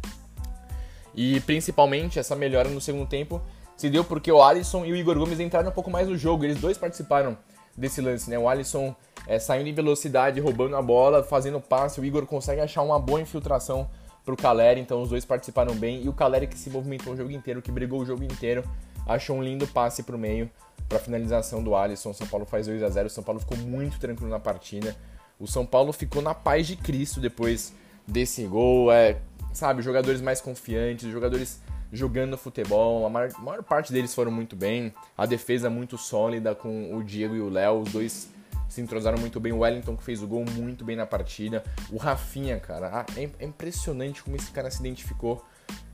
E 1.14 1.40
principalmente 1.42 2.20
essa 2.20 2.36
melhora 2.36 2.70
no 2.70 2.80
segundo 2.80 3.08
tempo 3.08 3.42
se 3.76 3.90
deu 3.90 4.04
porque 4.04 4.32
o 4.32 4.42
Alisson 4.42 4.86
e 4.86 4.92
o 4.92 4.96
Igor 4.96 5.18
Gomes 5.18 5.40
entraram 5.40 5.70
um 5.70 5.74
pouco 5.74 5.90
mais 5.90 6.08
no 6.08 6.16
jogo, 6.16 6.46
eles 6.46 6.60
dois 6.60 6.78
participaram 6.78 7.38
desse 7.76 8.00
lance, 8.00 8.30
né? 8.30 8.38
O 8.38 8.48
Alisson 8.48 8.96
é, 9.28 9.40
saindo 9.40 9.68
em 9.68 9.74
velocidade, 9.74 10.40
roubando 10.40 10.76
a 10.76 10.82
bola, 10.82 11.24
fazendo 11.24 11.60
passe. 11.60 12.00
O 12.00 12.06
Igor 12.06 12.26
consegue 12.28 12.62
achar 12.62 12.84
uma 12.84 13.00
boa 13.00 13.20
infiltração 13.20 13.90
pro 14.24 14.38
Caleri, 14.38 14.80
então 14.80 15.02
os 15.02 15.10
dois 15.10 15.26
participaram 15.26 15.76
bem. 15.76 16.04
E 16.04 16.10
o 16.10 16.14
Caleri 16.14 16.46
que 16.46 16.58
se 16.58 16.70
movimentou 16.70 17.14
o 17.14 17.18
jogo 17.18 17.32
inteiro, 17.32 17.62
que 17.62 17.72
brigou 17.72 18.02
o 18.02 18.06
jogo 18.06 18.24
inteiro, 18.24 18.64
achou 19.08 19.38
um 19.38 19.44
lindo 19.44 19.66
passe 19.68 20.04
pro 20.04 20.18
meio 20.18 20.50
para 20.88 21.00
finalização 21.00 21.64
do 21.64 21.76
Alisson. 21.76 22.14
São 22.14 22.28
Paulo 22.28 22.46
faz 22.46 22.68
2 22.68 22.84
a 22.84 22.90
0 22.90 23.08
O 23.08 23.10
São 23.10 23.24
Paulo 23.24 23.40
ficou 23.40 23.58
muito 23.58 24.00
tranquilo 24.00 24.30
na 24.30 24.40
partida. 24.40 24.96
O 25.40 25.48
São 25.48 25.66
Paulo 25.66 25.92
ficou 25.92 26.22
na 26.22 26.36
paz 26.36 26.68
de 26.68 26.76
Cristo 26.76 27.20
depois 27.20 27.74
desse 28.08 28.46
gol. 28.46 28.92
É, 28.92 29.20
sabe, 29.54 29.82
jogadores 29.82 30.22
mais 30.22 30.42
confiantes, 30.42 31.12
jogadores 31.12 31.62
jogando 31.92 32.38
futebol. 32.38 33.06
A 33.06 33.10
maior, 33.10 33.30
a 33.36 33.42
maior 33.42 33.64
parte 33.64 33.94
deles 33.94 34.14
foram 34.14 34.32
muito 34.32 34.56
bem. 34.56 34.94
A 35.18 35.26
defesa 35.26 35.70
muito 35.70 35.98
sólida 35.98 36.56
com 36.56 36.96
o 36.96 37.04
Diego 37.04 37.36
e 37.36 37.42
o 37.42 37.50
Léo. 37.50 37.82
Os 37.82 37.92
dois 37.92 38.30
se 38.68 38.82
entrosaram 38.82 39.20
muito 39.20 39.40
bem. 39.40 39.54
O 39.54 39.60
Wellington 39.60 39.96
que 39.96 40.04
fez 40.04 40.22
o 40.22 40.28
gol 40.28 40.44
muito 40.44 40.84
bem 40.84 40.96
na 40.96 41.06
partida. 41.06 41.64
O 41.92 41.98
Rafinha, 41.98 42.60
cara, 42.60 43.06
é, 43.16 43.30
é 43.40 43.46
impressionante 43.46 44.24
como 44.24 44.36
esse 44.36 44.52
cara 44.52 44.70
se 44.72 44.80
identificou 44.80 45.46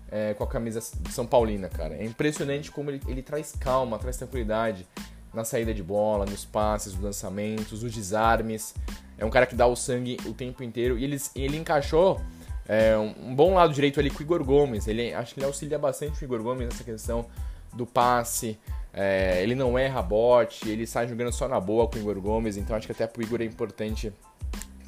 é, 0.10 0.34
com 0.34 0.44
a 0.44 0.48
camisa 0.48 0.82
São 1.10 1.28
Paulina, 1.28 1.68
cara. 1.68 1.96
É 1.96 2.06
impressionante 2.06 2.72
como 2.72 2.90
ele, 2.90 3.02
ele 3.08 3.22
traz 3.22 3.54
calma, 3.60 4.00
traz 4.00 4.18
tranquilidade 4.18 4.88
na 5.34 5.44
saída 5.44 5.74
de 5.74 5.84
bola, 5.84 6.26
nos 6.26 6.46
passes, 6.46 6.94
nos 6.94 7.04
lançamentos, 7.04 7.84
os 7.84 7.94
desarmes. 7.94 8.74
É 9.20 9.26
um 9.26 9.30
cara 9.30 9.46
que 9.46 9.54
dá 9.54 9.68
o 9.68 9.76
sangue 9.76 10.18
o 10.26 10.34
tempo 10.34 10.64
inteiro. 10.64 10.98
E 10.98 11.04
ele, 11.04 11.18
ele 11.36 11.58
encaixou 11.58 12.22
é, 12.68 12.98
um, 12.98 13.36
bom 13.36 13.54
lado 13.54 13.74
direito 13.74 14.00
ali 14.00 14.10
com 14.10 14.20
o 14.20 14.22
Igor 14.22 14.44
Gomes. 14.44 14.88
Ele, 14.88 15.14
acho 15.14 15.34
que 15.34 15.40
ele 15.40 15.46
auxilia 15.46 15.78
bastante 15.78 16.22
o 16.22 16.26
Igor 16.26 16.42
Gomes 16.42 16.70
nessa 16.70 16.84
questão 16.84 17.26
do 17.74 17.86
passe. 17.86 18.58
É, 18.94 19.44
ele 19.44 19.56
não 19.56 19.78
erra 19.78 20.02
bote, 20.02 20.68
ele 20.68 20.88
sai 20.88 21.08
jogando 21.08 21.32
só 21.32 21.48
na 21.48 21.60
boa 21.60 21.88
com 21.88 21.98
o 21.98 22.00
Igor 22.00 22.20
Gomes. 22.22 22.56
Então 22.56 22.76
acho 22.76 22.88
que 22.88 22.94
até 22.94 23.06
pro 23.06 23.22
Igor 23.22 23.42
é 23.42 23.46
importante 23.46 24.14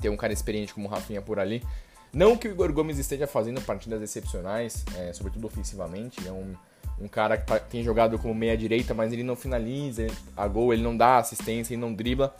ter 0.01 0.09
um 0.09 0.17
cara 0.17 0.31
experiente 0.31 0.73
como 0.73 0.87
o 0.87 0.89
Rafinha 0.89 1.21
por 1.21 1.37
ali. 1.37 1.61
Não 2.13 2.35
que 2.35 2.47
o 2.47 2.51
Igor 2.51 2.71
Gomes 2.73 2.97
esteja 2.97 3.27
fazendo 3.27 3.61
partidas 3.61 4.01
excepcionais, 4.01 4.83
é, 4.97 5.13
sobretudo 5.13 5.45
ofensivamente. 5.45 6.25
É 6.27 6.31
um, 6.31 6.55
um 7.01 7.07
cara 7.07 7.37
que 7.37 7.45
tá, 7.45 7.59
tem 7.59 7.83
jogado 7.83 8.17
como 8.19 8.33
meia-direita, 8.33 8.93
mas 8.93 9.11
ele 9.11 9.23
não 9.23 9.35
finaliza 9.35 10.07
a 10.37 10.47
gol, 10.47 10.73
ele 10.73 10.83
não 10.83 10.95
dá 10.95 11.17
assistência, 11.17 11.73
ele 11.73 11.81
não 11.81 11.93
dribla. 11.93 12.35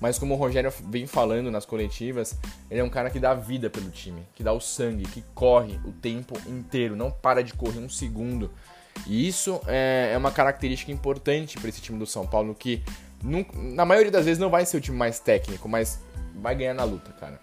Mas 0.00 0.18
como 0.18 0.34
o 0.34 0.36
Rogério 0.36 0.72
vem 0.88 1.06
falando 1.06 1.50
nas 1.50 1.66
coletivas, 1.66 2.38
ele 2.70 2.80
é 2.80 2.84
um 2.84 2.88
cara 2.88 3.10
que 3.10 3.18
dá 3.18 3.34
vida 3.34 3.68
pelo 3.68 3.90
time, 3.90 4.22
que 4.34 4.42
dá 4.42 4.52
o 4.52 4.60
sangue, 4.60 5.04
que 5.04 5.22
corre 5.34 5.78
o 5.84 5.92
tempo 5.92 6.38
inteiro, 6.46 6.96
não 6.96 7.10
para 7.10 7.42
de 7.42 7.52
correr 7.54 7.80
um 7.80 7.88
segundo. 7.88 8.50
E 9.06 9.26
isso 9.26 9.60
é, 9.66 10.12
é 10.14 10.16
uma 10.16 10.30
característica 10.30 10.92
importante 10.92 11.58
para 11.58 11.68
esse 11.68 11.80
time 11.80 11.98
do 11.98 12.06
São 12.06 12.26
Paulo, 12.26 12.54
que 12.54 12.82
na 13.54 13.84
maioria 13.84 14.10
das 14.10 14.24
vezes 14.24 14.38
não 14.38 14.50
vai 14.50 14.64
ser 14.64 14.76
o 14.76 14.80
time 14.80 14.96
mais 14.96 15.18
técnico, 15.18 15.68
mas 15.68 16.00
vai 16.34 16.54
ganhar 16.54 16.74
na 16.74 16.84
luta, 16.84 17.12
cara. 17.12 17.40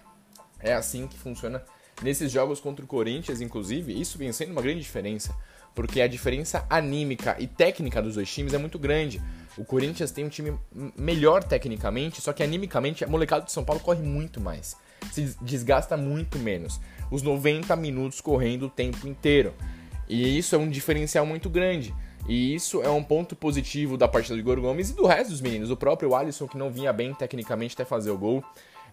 É 0.60 0.72
assim 0.72 1.06
que 1.06 1.18
funciona 1.18 1.62
nesses 2.02 2.30
jogos 2.30 2.60
contra 2.60 2.84
o 2.84 2.88
Corinthians, 2.88 3.40
inclusive, 3.40 3.98
isso 3.98 4.18
vem 4.18 4.32
sendo 4.32 4.52
uma 4.52 4.62
grande 4.62 4.80
diferença, 4.80 5.34
porque 5.74 6.00
a 6.00 6.06
diferença 6.06 6.64
anímica 6.68 7.36
e 7.38 7.46
técnica 7.46 8.02
dos 8.02 8.14
dois 8.14 8.32
times 8.32 8.54
é 8.54 8.58
muito 8.58 8.78
grande. 8.78 9.20
O 9.56 9.64
Corinthians 9.64 10.10
tem 10.10 10.24
um 10.24 10.28
time 10.28 10.58
melhor 10.96 11.44
tecnicamente, 11.44 12.20
só 12.20 12.32
que 12.32 12.42
animicamente 12.42 13.04
a 13.04 13.06
molecada 13.06 13.44
do 13.44 13.50
São 13.50 13.64
Paulo 13.64 13.80
corre 13.80 14.02
muito 14.02 14.40
mais. 14.40 14.76
Se 15.10 15.36
desgasta 15.42 15.96
muito 15.96 16.38
menos. 16.38 16.80
Os 17.10 17.22
90 17.22 17.74
minutos 17.76 18.20
correndo 18.20 18.66
o 18.66 18.70
tempo 18.70 19.06
inteiro. 19.06 19.52
E 20.08 20.38
isso 20.38 20.54
é 20.54 20.58
um 20.58 20.68
diferencial 20.68 21.26
muito 21.26 21.50
grande. 21.50 21.94
E 22.28 22.54
isso 22.54 22.82
é 22.82 22.88
um 22.88 23.02
ponto 23.02 23.34
positivo 23.34 23.96
da 23.96 24.06
partida 24.06 24.34
do 24.34 24.40
Igor 24.40 24.60
Gomes 24.60 24.90
e 24.90 24.94
do 24.94 25.06
resto 25.06 25.30
dos 25.30 25.40
meninos. 25.40 25.70
O 25.70 25.76
próprio 25.76 26.14
Alisson, 26.14 26.46
que 26.46 26.56
não 26.56 26.70
vinha 26.70 26.92
bem 26.92 27.12
tecnicamente 27.14 27.74
até 27.74 27.84
fazer 27.84 28.10
o 28.10 28.18
gol. 28.18 28.44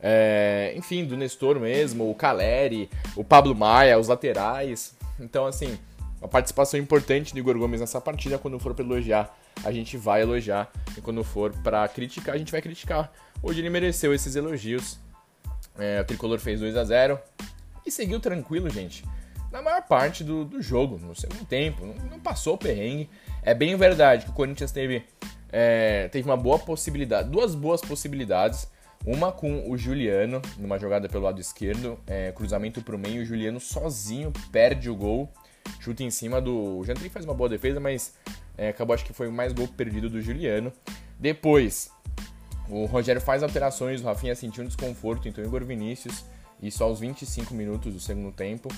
É, 0.01 0.74
enfim, 0.75 1.05
do 1.05 1.17
Nestor 1.17 1.59
mesmo, 1.59 2.09
o 2.09 2.15
Caleri, 2.15 2.89
o 3.15 3.24
Pablo 3.24 3.53
Maia, 3.53 4.00
os 4.00 4.07
laterais. 4.07 4.95
Então, 5.19 5.45
assim, 5.45 5.77
uma 6.19 6.27
participação 6.27 6.79
importante 6.79 7.33
do 7.33 7.39
Igor 7.39 7.57
Gomes 7.57 7.79
nessa 7.79 7.99
partida. 8.01 8.38
Quando 8.38 8.59
for 8.59 8.73
para 8.73 8.83
elogiar, 8.83 9.38
a 9.63 9.71
gente 9.71 9.97
vai 9.97 10.21
elogiar. 10.21 10.71
E 10.97 11.01
quando 11.01 11.23
for 11.23 11.53
para 11.63 11.88
criticar, 11.88 12.35
a 12.35 12.38
gente 12.38 12.51
vai 12.51 12.61
criticar. 12.61 13.11
Hoje 13.41 13.61
ele 13.61 13.69
mereceu 13.69 14.13
esses 14.13 14.35
elogios. 14.35 14.99
É, 15.77 16.01
o 16.01 16.05
Tricolor 16.05 16.39
fez 16.39 16.59
2 16.59 16.75
a 16.75 16.83
0 16.83 17.19
e 17.85 17.91
seguiu 17.91 18.19
tranquilo, 18.19 18.69
gente. 18.69 19.03
Na 19.51 19.61
maior 19.61 19.81
parte 19.83 20.23
do, 20.23 20.45
do 20.45 20.61
jogo, 20.61 20.97
no 20.97 21.15
segundo 21.15 21.45
tempo, 21.45 21.85
não, 21.85 21.93
não 22.11 22.19
passou 22.19 22.55
o 22.55 22.57
perrengue. 22.57 23.09
É 23.41 23.53
bem 23.53 23.75
verdade 23.75 24.25
que 24.25 24.31
o 24.31 24.33
Corinthians 24.33 24.71
teve, 24.71 25.03
é, 25.51 26.07
teve 26.09 26.29
uma 26.29 26.38
boa 26.38 26.59
possibilidade, 26.59 27.29
duas 27.29 27.55
boas 27.55 27.81
possibilidades 27.81 28.67
uma 29.05 29.31
com 29.31 29.69
o 29.69 29.77
Juliano, 29.77 30.41
numa 30.57 30.77
jogada 30.77 31.07
pelo 31.07 31.23
lado 31.23 31.39
esquerdo, 31.39 31.97
é, 32.05 32.31
cruzamento 32.31 32.81
para 32.81 32.95
o 32.95 32.99
meio, 32.99 33.21
o 33.21 33.25
Juliano 33.25 33.59
sozinho 33.59 34.31
perde 34.51 34.89
o 34.89 34.95
gol, 34.95 35.31
chuta 35.79 36.03
em 36.03 36.11
cima 36.11 36.41
do. 36.41 36.79
O 36.79 36.85
Jantri 36.85 37.09
faz 37.09 37.25
uma 37.25 37.33
boa 37.33 37.49
defesa, 37.49 37.79
mas 37.79 38.13
é, 38.57 38.69
acabou 38.69 38.93
acho 38.93 39.05
que 39.05 39.13
foi 39.13 39.27
o 39.27 39.31
mais 39.31 39.53
gol 39.53 39.67
perdido 39.67 40.09
do 40.09 40.21
Juliano. 40.21 40.71
Depois, 41.19 41.91
o 42.69 42.85
Rogério 42.85 43.21
faz 43.21 43.43
alterações, 43.43 44.01
o 44.01 44.05
Rafinha 44.05 44.35
sentiu 44.35 44.63
um 44.63 44.67
desconforto, 44.67 45.27
então 45.27 45.43
Igor 45.43 45.63
Vinícius, 45.63 46.23
isso 46.61 46.83
aos 46.83 46.99
25 46.99 47.53
minutos 47.53 47.93
do 47.93 47.99
segundo 47.99 48.31
tempo. 48.31 48.69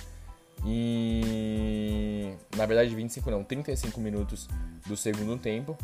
E. 0.65 2.33
Na 2.55 2.65
verdade, 2.65 2.93
25 2.95 3.31
não, 3.31 3.43
35 3.43 3.99
minutos 3.99 4.47
do 4.85 4.95
segundo 4.95 5.37
tempo. 5.37 5.77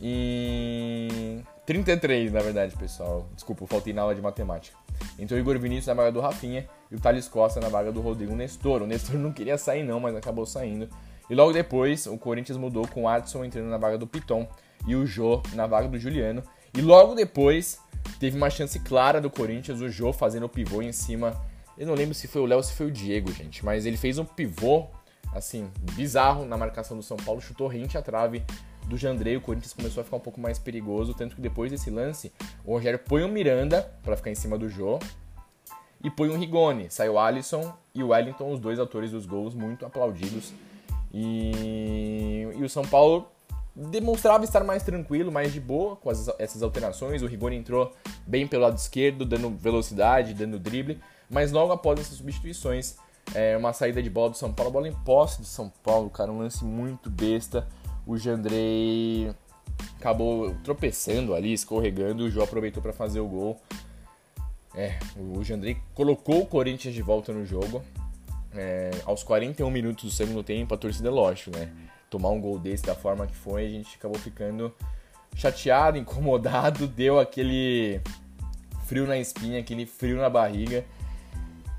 E 0.00 1.42
33, 1.66 2.32
na 2.32 2.40
verdade, 2.40 2.76
pessoal. 2.76 3.26
Desculpa, 3.34 3.64
eu 3.64 3.66
faltei 3.66 3.92
na 3.92 4.02
aula 4.02 4.14
de 4.14 4.22
matemática. 4.22 4.76
Entrou 5.18 5.36
o 5.36 5.40
Igor 5.40 5.58
Vinícius 5.58 5.88
na 5.88 5.94
vaga 5.94 6.12
do 6.12 6.20
Rafinha 6.20 6.68
e 6.90 6.94
o 6.94 7.00
Thales 7.00 7.28
Costa 7.28 7.60
na 7.60 7.68
vaga 7.68 7.90
do 7.90 8.00
Rodrigo 8.00 8.34
Nestor. 8.36 8.82
O 8.82 8.86
Nestor 8.86 9.16
não 9.18 9.32
queria 9.32 9.58
sair 9.58 9.82
não, 9.82 9.98
mas 9.98 10.14
acabou 10.14 10.46
saindo. 10.46 10.88
E 11.28 11.34
logo 11.34 11.52
depois, 11.52 12.06
o 12.06 12.16
Corinthians 12.16 12.56
mudou 12.56 12.86
com 12.86 13.02
o 13.02 13.08
Adson 13.08 13.44
entrando 13.44 13.68
na 13.68 13.76
vaga 13.76 13.98
do 13.98 14.06
Piton 14.06 14.48
e 14.86 14.94
o 14.94 15.04
Jô 15.04 15.42
na 15.54 15.66
vaga 15.66 15.88
do 15.88 15.98
Juliano. 15.98 16.40
E 16.72 16.80
logo 16.80 17.16
depois, 17.16 17.80
teve 18.20 18.36
uma 18.36 18.48
chance 18.48 18.78
clara 18.78 19.20
do 19.20 19.28
Corinthians, 19.28 19.80
o 19.80 19.88
Jô 19.88 20.12
fazendo 20.12 20.46
o 20.46 20.48
pivô 20.48 20.82
em 20.82 20.92
cima. 20.92 21.34
Eu 21.76 21.88
não 21.88 21.94
lembro 21.94 22.14
se 22.14 22.28
foi 22.28 22.42
o 22.42 22.46
Léo 22.46 22.58
ou 22.58 22.62
se 22.62 22.74
foi 22.74 22.86
o 22.86 22.90
Diego, 22.92 23.32
gente, 23.32 23.64
mas 23.64 23.86
ele 23.86 23.96
fez 23.96 24.18
um 24.18 24.24
pivô, 24.24 24.86
assim, 25.34 25.68
bizarro 25.92 26.44
na 26.44 26.56
marcação 26.56 26.96
do 26.96 27.02
São 27.02 27.16
Paulo, 27.16 27.40
chutou 27.40 27.66
rente 27.66 27.98
à 27.98 28.02
trave 28.02 28.42
do 28.86 28.96
Jandrei, 28.96 29.36
o 29.36 29.40
Corinthians 29.40 29.72
começou 29.72 30.00
a 30.00 30.04
ficar 30.04 30.16
um 30.16 30.20
pouco 30.20 30.40
mais 30.40 30.58
perigoso, 30.58 31.12
tanto 31.12 31.34
que 31.34 31.42
depois 31.42 31.70
desse 31.70 31.90
lance, 31.90 32.32
o 32.64 32.72
Rogério 32.72 32.98
põe 32.98 33.24
o 33.24 33.28
Miranda 33.28 33.82
para 34.02 34.16
ficar 34.16 34.30
em 34.30 34.34
cima 34.34 34.56
do 34.56 34.68
Jô 34.68 34.98
e 36.02 36.10
põe 36.10 36.28
o 36.28 36.36
Rigoni. 36.36 36.90
Saiu 36.90 37.14
o 37.14 37.18
Alisson 37.18 37.72
e 37.94 38.02
o 38.02 38.08
Wellington, 38.08 38.52
os 38.52 38.60
dois 38.60 38.78
autores 38.78 39.10
dos 39.10 39.26
gols, 39.26 39.54
muito 39.54 39.84
aplaudidos. 39.84 40.52
E, 41.12 42.46
e 42.56 42.62
o 42.62 42.68
São 42.68 42.84
Paulo 42.84 43.26
demonstrava 43.74 44.44
estar 44.44 44.62
mais 44.62 44.82
tranquilo, 44.82 45.32
mais 45.32 45.52
de 45.52 45.60
boa 45.60 45.96
com 45.96 46.08
as, 46.08 46.28
essas 46.38 46.62
alterações. 46.62 47.22
O 47.22 47.26
Rigoni 47.26 47.56
entrou 47.56 47.92
bem 48.26 48.46
pelo 48.46 48.62
lado 48.62 48.76
esquerdo, 48.76 49.24
dando 49.24 49.50
velocidade, 49.50 50.32
dando 50.32 50.58
drible, 50.58 51.00
mas 51.28 51.50
logo 51.50 51.72
após 51.72 51.98
essas 51.98 52.16
substituições, 52.18 52.96
é, 53.34 53.56
uma 53.56 53.72
saída 53.72 54.00
de 54.00 54.08
bola 54.08 54.30
do 54.30 54.36
São 54.36 54.52
Paulo, 54.52 54.70
bola 54.70 54.88
em 54.88 54.94
posse 54.94 55.40
do 55.40 55.46
São 55.46 55.72
Paulo, 55.82 56.08
cara, 56.08 56.30
um 56.30 56.38
lance 56.38 56.64
muito 56.64 57.10
besta 57.10 57.66
o 58.06 58.16
Jandrei 58.16 59.30
acabou 59.98 60.54
tropeçando 60.62 61.34
ali, 61.34 61.52
escorregando, 61.52 62.24
o 62.24 62.30
Jô 62.30 62.42
aproveitou 62.42 62.82
para 62.82 62.92
fazer 62.92 63.20
o 63.20 63.26
gol. 63.26 63.60
É, 64.74 64.98
o 65.16 65.42
Jandrei 65.42 65.76
colocou 65.94 66.42
o 66.42 66.46
Corinthians 66.46 66.94
de 66.94 67.02
volta 67.02 67.32
no 67.32 67.44
jogo. 67.44 67.82
É, 68.54 68.90
aos 69.04 69.22
41 69.22 69.68
minutos 69.70 70.04
do 70.04 70.10
segundo 70.10 70.42
tempo, 70.42 70.74
a 70.74 70.78
torcida, 70.78 71.10
lógico, 71.10 71.56
né? 71.56 71.70
Tomar 72.08 72.30
um 72.30 72.40
gol 72.40 72.58
desse 72.58 72.84
da 72.84 72.94
forma 72.94 73.26
que 73.26 73.34
foi, 73.34 73.66
a 73.66 73.68
gente 73.68 73.96
acabou 73.96 74.18
ficando 74.18 74.72
chateado, 75.34 75.98
incomodado, 75.98 76.86
deu 76.86 77.18
aquele 77.18 78.00
frio 78.86 79.06
na 79.06 79.18
espinha, 79.18 79.58
aquele 79.58 79.84
frio 79.84 80.16
na 80.16 80.30
barriga. 80.30 80.84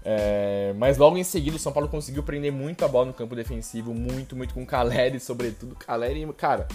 É, 0.10 0.74
mas 0.78 0.98
logo 0.98 1.18
em 1.18 1.24
seguida 1.26 1.58
o 1.58 1.60
São 1.60 1.74
Paulo 1.74 1.90
conseguiu 1.90 2.24
prender 2.24 2.50
muito 2.50 2.86
a 2.86 2.88
bola 2.88 3.08
no 3.08 3.14
campo 3.14 3.36
defensivo, 3.36 3.94
muito, 3.94 4.38
muito 4.38 4.54
com 4.54 4.64
o 4.64 4.66
Caleri, 4.66 5.20
sobretudo. 5.20 5.76
Caleri, 5.76 6.26
cara, 6.32 6.66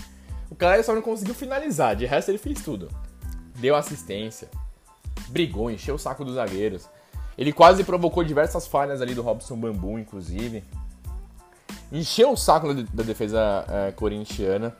o 0.50 0.54
Caleri 0.54 0.84
só 0.84 0.94
não 0.94 1.00
conseguiu 1.00 1.34
finalizar, 1.34 1.96
de 1.96 2.04
resto 2.04 2.30
ele 2.30 2.36
fez 2.36 2.60
tudo. 2.62 2.90
Deu 3.56 3.74
assistência, 3.74 4.50
brigou, 5.30 5.70
encheu 5.70 5.94
o 5.94 5.98
saco 5.98 6.26
dos 6.26 6.34
zagueiros. 6.34 6.86
Ele 7.38 7.54
quase 7.54 7.84
provocou 7.84 8.22
diversas 8.22 8.66
falhas 8.66 9.00
ali 9.00 9.14
do 9.14 9.22
Robson 9.22 9.56
Bambu, 9.56 9.98
inclusive. 9.98 10.62
Encheu 11.90 12.32
o 12.32 12.36
saco 12.36 12.74
da 12.74 13.02
defesa 13.02 13.64
é, 13.66 13.92
corintiana 13.92 14.76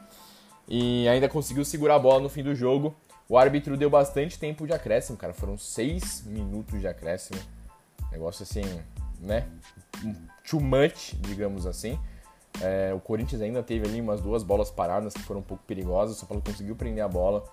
e 0.68 1.08
ainda 1.08 1.26
conseguiu 1.26 1.64
segurar 1.64 1.94
a 1.94 1.98
bola 1.98 2.20
no 2.20 2.28
fim 2.28 2.42
do 2.42 2.54
jogo. 2.54 2.94
O 3.30 3.38
árbitro 3.38 3.78
deu 3.78 3.88
bastante 3.88 4.38
tempo 4.38 4.66
de 4.66 4.74
acréscimo, 4.74 5.16
cara. 5.16 5.32
Foram 5.32 5.56
seis 5.56 6.22
minutos 6.26 6.78
de 6.78 6.86
acréscimo. 6.86 7.40
Negócio 8.12 8.44
assim, 8.44 8.62
né? 9.20 9.48
Too 10.48 10.60
much, 10.60 11.14
digamos 11.20 11.66
assim. 11.66 11.98
É, 12.60 12.92
o 12.94 13.00
Corinthians 13.00 13.40
ainda 13.40 13.62
teve 13.62 13.86
ali 13.88 14.00
umas 14.00 14.20
duas 14.20 14.42
bolas 14.42 14.70
paradas 14.70 15.14
que 15.14 15.20
foram 15.20 15.40
um 15.40 15.44
pouco 15.44 15.64
perigosas. 15.64 16.18
São 16.18 16.28
Paulo 16.28 16.42
conseguiu 16.44 16.76
prender 16.76 17.02
a 17.02 17.08
bola. 17.08 17.44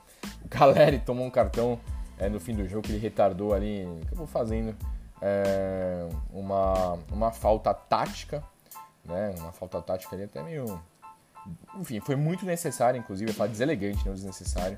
O 0.43 0.49
Caleri 0.49 0.99
tomou 1.05 1.25
um 1.25 1.31
cartão 1.31 1.79
é, 2.17 2.27
no 2.27 2.39
fim 2.39 2.53
do 2.53 2.67
jogo 2.67 2.83
que 2.83 2.91
ele 2.91 2.99
retardou 2.99 3.53
ali. 3.53 3.87
Acabou 4.05 4.27
fazendo 4.27 4.75
é, 5.21 6.07
uma, 6.31 6.99
uma 7.11 7.31
falta 7.31 7.73
tática. 7.73 8.43
Né? 9.05 9.33
Uma 9.39 9.51
falta 9.51 9.81
tática 9.81 10.15
ali 10.15 10.23
até 10.25 10.43
meio. 10.43 10.79
Enfim, 11.77 11.99
foi 12.01 12.15
muito 12.15 12.45
necessário, 12.45 12.99
inclusive, 12.99 13.31
é 13.31 13.33
falar 13.33 13.49
deselegante, 13.49 14.05
não 14.05 14.13
desnecessário. 14.13 14.77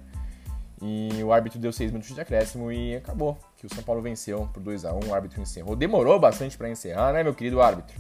E 0.82 1.24
o 1.24 1.34
árbitro 1.34 1.60
deu 1.60 1.72
6 1.72 1.92
minutos 1.92 2.14
de 2.14 2.22
acréscimo 2.22 2.72
e 2.72 2.96
acabou. 2.96 3.38
Que 3.62 3.68
o 3.68 3.76
São 3.76 3.84
Paulo 3.84 4.02
venceu 4.02 4.50
por 4.52 4.60
2 4.60 4.86
a 4.86 4.92
1 4.92 5.00
O 5.08 5.14
árbitro 5.14 5.40
encerrou. 5.40 5.76
Demorou 5.76 6.20
bastante 6.20 6.58
para 6.58 6.68
encerrar, 6.68 7.14
né, 7.14 7.22
meu 7.22 7.36
querido 7.36 7.62
árbitro? 7.62 7.96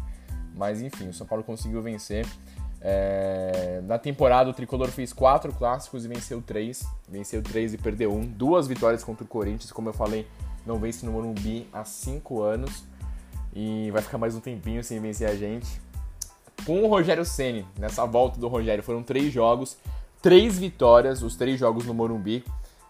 Mas 0.55 0.81
enfim, 0.81 1.09
o 1.09 1.13
São 1.13 1.27
Paulo 1.27 1.43
conseguiu 1.43 1.83
vencer. 1.83 2.25
É... 2.81 3.79
Na 3.83 3.99
temporada, 3.99 4.49
o 4.49 4.53
tricolor 4.53 4.87
fez 4.87 5.13
4 5.13 5.53
clássicos 5.53 6.03
e 6.03 6.07
venceu 6.07 6.41
3. 6.41 6.83
Venceu 7.07 7.43
3 7.43 7.75
e 7.75 7.77
perdeu 7.77 8.11
1. 8.11 8.21
Duas 8.31 8.67
vitórias 8.67 9.03
contra 9.03 9.23
o 9.23 9.27
Corinthians, 9.27 9.71
como 9.71 9.87
eu 9.87 9.93
falei, 9.93 10.27
não 10.65 10.79
vence 10.79 11.05
no 11.05 11.11
Morumbi 11.11 11.69
há 11.71 11.85
5 11.85 12.41
anos. 12.41 12.83
E 13.53 13.91
vai 13.91 14.01
ficar 14.01 14.17
mais 14.17 14.33
um 14.33 14.39
tempinho 14.39 14.83
sem 14.83 14.99
vencer 14.99 15.29
a 15.29 15.35
gente. 15.35 15.79
Com 16.65 16.81
o 16.81 16.87
Rogério 16.87 17.23
Ceni 17.23 17.67
nessa 17.77 18.03
volta 18.03 18.39
do 18.39 18.47
Rogério, 18.47 18.83
foram 18.83 19.03
3 19.03 19.31
jogos, 19.31 19.77
3 20.23 20.57
vitórias, 20.57 21.21
os 21.21 21.35
3 21.35 21.59
jogos 21.59 21.85
no 21.85 21.93
Morumbi. 21.93 22.43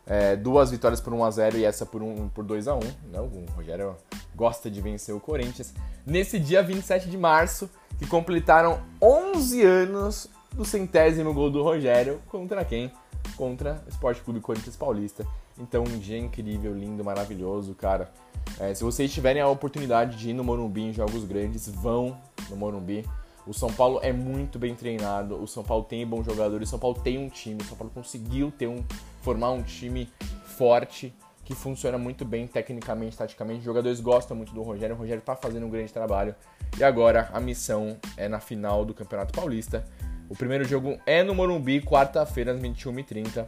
É, 0.06 0.36
duas 0.36 0.72
vitórias 0.72 1.00
por 1.00 1.14
1x0 1.14 1.56
e 1.56 1.66
essa 1.66 1.86
por, 1.86 2.02
um, 2.02 2.28
por 2.30 2.44
2x1. 2.46 2.84
Né? 3.12 3.20
O 3.20 3.46
Rogério 3.56 3.96
gosta 4.36 4.70
de 4.70 4.82
vencer 4.82 5.14
o 5.16 5.20
Corinthians. 5.20 5.74
Nesse 6.06 6.40
dia 6.40 6.64
27 6.64 7.10
de 7.10 7.18
março, 7.18 7.70
que 8.00 8.08
completaram 8.08 8.82
11 9.02 9.62
anos 9.64 10.28
do 10.54 10.66
centésimo 10.66 11.34
gol 11.34 11.50
do 11.50 11.64
Rogério 11.64 12.20
contra 12.28 12.66
quem? 12.66 12.92
Contra 13.38 13.82
o 13.86 13.90
Esporte 13.90 14.22
Clube 14.22 14.40
Corinthians 14.40 14.76
Paulista. 14.76 15.26
Então, 15.58 15.84
um 15.84 16.00
dia 16.00 16.18
incrível, 16.18 16.74
lindo, 16.74 17.04
maravilhoso, 17.04 17.76
cara. 17.76 18.12
É, 18.60 18.74
se 18.74 18.84
vocês 18.84 19.14
tiverem 19.14 19.42
a 19.42 19.48
oportunidade 19.48 20.18
de 20.18 20.32
ir 20.32 20.34
no 20.34 20.44
Morumbi 20.44 20.82
em 20.82 20.94
jogos 20.94 21.24
grandes, 21.24 21.70
vão 21.70 22.18
no 22.50 22.56
Morumbi. 22.56 23.06
O 23.46 23.54
São 23.54 23.72
Paulo 23.74 24.00
é 24.04 24.14
muito 24.14 24.60
bem 24.60 24.76
treinado, 24.76 25.42
o 25.42 25.48
São 25.48 25.64
Paulo 25.64 25.84
tem 25.84 26.06
bons 26.06 26.26
jogadores, 26.26 26.68
o 26.68 26.72
São 26.72 26.80
Paulo 26.80 27.00
tem 27.02 27.18
um 27.18 27.28
time, 27.28 27.62
o 27.62 27.66
São 27.66 27.78
Paulo 27.78 27.92
conseguiu 27.94 28.52
ter 28.52 28.68
um, 28.68 28.84
formar 29.22 29.52
um 29.52 29.64
time 29.64 30.10
forte 30.46 31.14
que 31.44 31.56
funciona 31.56 31.98
muito 31.98 32.24
bem 32.24 32.48
tecnicamente, 32.48 33.18
taticamente. 33.18 33.60
Os 33.60 33.66
jogadores 33.66 34.00
gostam 34.00 34.38
muito 34.38 34.54
do 34.54 34.62
Rogério, 34.62 34.96
o 34.96 35.00
Rogério 35.00 35.20
está 35.20 35.36
fazendo 35.36 35.66
um 35.66 35.70
grande 35.70 35.92
trabalho. 35.92 36.36
E 36.78 36.84
agora 36.84 37.30
a 37.34 37.40
missão 37.40 37.98
é 38.16 38.30
na 38.30 38.40
final 38.40 38.86
do 38.86 38.94
Campeonato 38.94 39.34
Paulista. 39.34 39.86
O 40.30 40.36
primeiro 40.36 40.64
jogo 40.64 40.98
é 41.06 41.24
no 41.24 41.36
Morumbi, 41.36 41.82
quarta-feira, 41.82 42.54
às 42.54 42.60
21h30. 42.60 43.46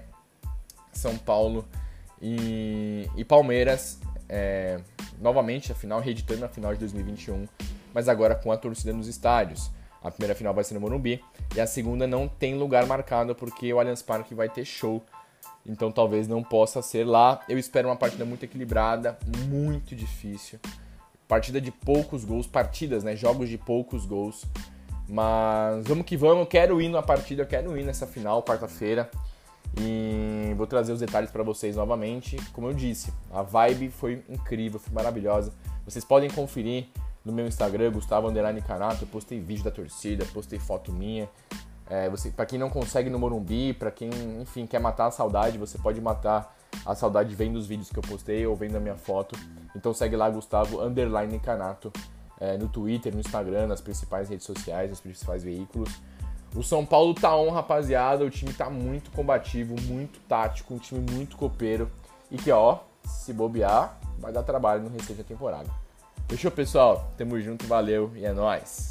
São 0.91 1.17
Paulo 1.17 1.65
e, 2.21 3.09
e 3.15 3.23
Palmeiras. 3.23 3.99
É, 4.27 4.81
novamente 5.19 5.71
a 5.71 5.75
final, 5.75 5.99
reeditando 5.99 6.43
a 6.43 6.49
final 6.49 6.73
de 6.73 6.79
2021, 6.79 7.47
mas 7.93 8.09
agora 8.09 8.35
com 8.35 8.51
a 8.51 8.57
torcida 8.57 8.91
nos 8.91 9.07
estádios. 9.07 9.71
A 10.03 10.11
primeira 10.11 10.35
final 10.35 10.53
vai 10.53 10.63
ser 10.63 10.73
no 10.73 10.81
Morumbi 10.81 11.23
e 11.55 11.61
a 11.61 11.65
segunda 11.65 12.05
não 12.05 12.27
tem 12.27 12.55
lugar 12.55 12.85
marcado 12.85 13.33
porque 13.33 13.73
o 13.73 13.79
Allianz 13.79 14.01
Parque 14.01 14.35
vai 14.35 14.49
ter 14.49 14.65
show. 14.65 15.01
Então 15.65 15.91
talvez 15.91 16.27
não 16.27 16.43
possa 16.43 16.81
ser 16.81 17.05
lá. 17.05 17.39
Eu 17.47 17.57
espero 17.57 17.87
uma 17.87 17.95
partida 17.95 18.25
muito 18.25 18.43
equilibrada, 18.43 19.17
muito 19.47 19.95
difícil. 19.95 20.59
Partida 21.27 21.61
de 21.61 21.71
poucos 21.71 22.25
gols, 22.25 22.45
partidas, 22.45 23.03
né? 23.03 23.15
Jogos 23.15 23.47
de 23.47 23.57
poucos 23.57 24.05
gols. 24.05 24.45
Mas 25.07 25.85
vamos 25.85 26.05
que 26.05 26.17
vamos, 26.17 26.39
eu 26.39 26.45
quero 26.45 26.81
ir 26.81 26.89
na 26.89 27.01
partida, 27.01 27.43
eu 27.43 27.47
quero 27.47 27.77
ir 27.77 27.83
nessa 27.83 28.05
final, 28.05 28.43
quarta-feira. 28.43 29.09
E 29.79 30.53
vou 30.55 30.67
trazer 30.67 30.91
os 30.91 30.99
detalhes 30.99 31.31
para 31.31 31.43
vocês 31.43 31.75
novamente. 31.75 32.37
Como 32.51 32.67
eu 32.67 32.73
disse, 32.73 33.11
a 33.31 33.41
vibe 33.41 33.89
foi 33.89 34.23
incrível, 34.29 34.79
foi 34.79 34.93
maravilhosa. 34.93 35.53
Vocês 35.85 36.05
podem 36.05 36.29
conferir 36.29 36.87
no 37.23 37.31
meu 37.31 37.47
Instagram, 37.47 37.91
Gustavo 37.91 38.27
Underline 38.27 38.61
Canato, 38.61 39.03
eu 39.03 39.07
postei 39.07 39.39
vídeo 39.39 39.63
da 39.63 39.71
torcida, 39.71 40.25
postei 40.33 40.59
foto 40.59 40.91
minha. 40.91 41.29
É, 41.89 42.09
você, 42.09 42.31
para 42.31 42.45
quem 42.45 42.57
não 42.57 42.69
consegue 42.69 43.09
no 43.09 43.19
Morumbi, 43.19 43.73
para 43.73 43.91
quem, 43.91 44.09
enfim, 44.41 44.65
quer 44.65 44.79
matar 44.79 45.07
a 45.07 45.11
saudade, 45.11 45.57
você 45.57 45.77
pode 45.77 45.99
matar 46.01 46.55
a 46.85 46.95
saudade 46.95 47.33
vendo 47.35 47.55
os 47.55 47.67
vídeos 47.67 47.89
que 47.89 47.97
eu 47.97 48.03
postei 48.03 48.45
ou 48.45 48.55
vendo 48.55 48.75
a 48.75 48.79
minha 48.79 48.95
foto. 48.95 49.37
Então 49.75 49.93
segue 49.93 50.15
lá, 50.15 50.29
Gustavo 50.29 50.81
Underline 50.81 51.39
Canato, 51.39 51.91
é, 52.39 52.57
no 52.57 52.67
Twitter, 52.67 53.13
no 53.13 53.19
Instagram, 53.19 53.67
nas 53.67 53.81
principais 53.81 54.29
redes 54.29 54.45
sociais, 54.45 54.89
nos 54.89 54.99
principais 54.99 55.43
veículos. 55.43 55.89
O 56.55 56.61
São 56.61 56.85
Paulo 56.85 57.13
tá 57.13 57.35
on, 57.35 57.49
rapaziada. 57.49 58.23
O 58.23 58.29
time 58.29 58.53
tá 58.53 58.69
muito 58.69 59.11
combativo, 59.11 59.75
muito 59.83 60.19
tático, 60.21 60.73
um 60.73 60.77
time 60.77 61.03
muito 61.11 61.35
copeiro. 61.35 61.89
E 62.29 62.37
que, 62.37 62.51
ó, 62.51 62.79
se 63.05 63.33
bobear, 63.33 63.97
vai 64.19 64.31
dar 64.31 64.43
trabalho 64.43 64.83
no 64.83 64.89
restante 64.89 65.19
da 65.19 65.23
temporada. 65.23 65.82
Fechou, 66.27 66.51
pessoal? 66.51 67.13
Tamo 67.17 67.39
junto, 67.39 67.67
valeu 67.67 68.11
e 68.15 68.25
é 68.25 68.33
nóis! 68.33 68.89